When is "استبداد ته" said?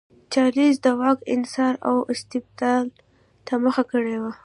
2.13-3.53